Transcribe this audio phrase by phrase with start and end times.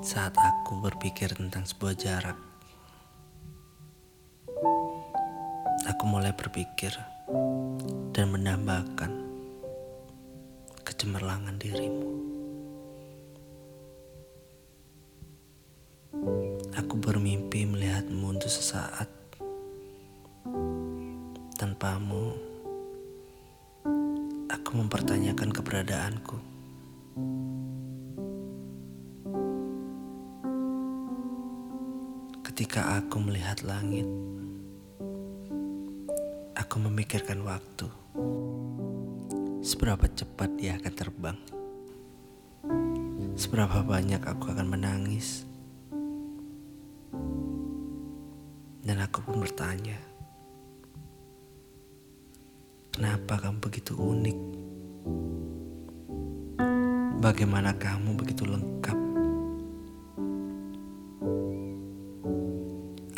[0.00, 2.38] Saat aku berpikir tentang sebuah jarak,
[5.84, 6.96] aku mulai berpikir
[8.16, 9.12] dan menambahkan
[10.80, 12.08] kecemerlangan dirimu.
[16.80, 19.12] Aku bermimpi melihatmu untuk sesaat.
[21.60, 22.32] Tanpamu,
[24.48, 26.36] aku mempertanyakan keberadaanku.
[32.52, 34.04] Ketika aku melihat langit,
[36.52, 37.88] aku memikirkan waktu.
[39.64, 41.38] Seberapa cepat dia akan terbang?
[43.40, 45.48] Seberapa banyak aku akan menangis?
[48.84, 49.96] Dan aku pun bertanya,
[52.92, 54.38] kenapa kamu begitu unik?
[57.16, 58.71] Bagaimana kamu begitu lengkap?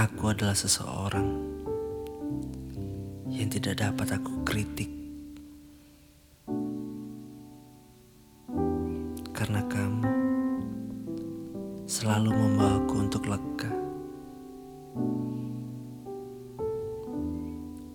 [0.00, 1.28] Aku adalah seseorang
[3.28, 4.88] yang tidak dapat aku kritik
[9.36, 10.08] karena kamu
[11.84, 13.68] selalu membawaku untuk lega.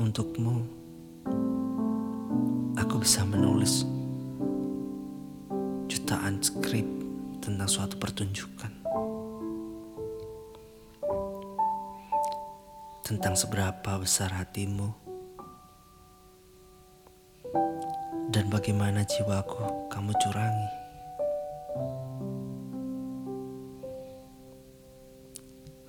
[0.00, 0.56] Untukmu,
[2.80, 3.84] aku bisa menulis
[5.84, 6.88] jutaan skrip
[7.44, 8.72] tentang suatu pertunjukan.
[13.10, 14.86] Tentang seberapa besar hatimu
[18.30, 20.70] dan bagaimana jiwaku kamu curangi.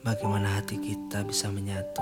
[0.01, 2.01] Bagaimana hati kita bisa menyatu?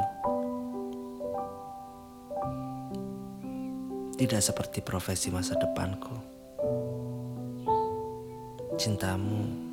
[4.16, 6.16] Tidak seperti profesi masa depanku.
[8.80, 9.68] Cintamu,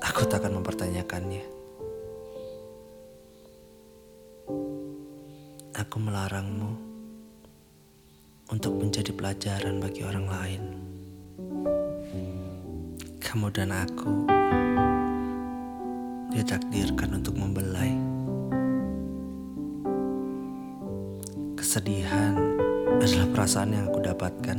[0.00, 1.55] aku tak akan mempertanyakannya.
[5.76, 6.72] Aku melarangmu
[8.48, 10.62] untuk menjadi pelajaran bagi orang lain.
[13.20, 14.24] Kamu dan aku
[16.32, 17.92] ditakdirkan untuk membelai.
[21.60, 22.40] Kesedihan
[22.96, 24.58] adalah perasaan yang aku dapatkan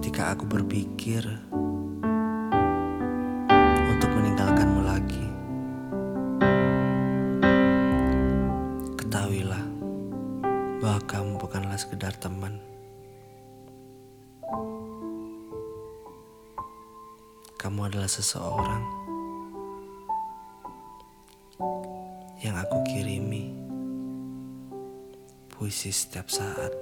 [0.00, 1.28] ketika aku berpikir
[10.82, 12.58] bahwa kamu bukanlah sekedar teman.
[17.54, 18.82] Kamu adalah seseorang
[22.42, 23.54] yang aku kirimi
[25.54, 26.74] puisi setiap saat.